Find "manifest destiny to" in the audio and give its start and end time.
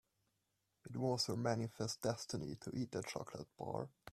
1.37-2.71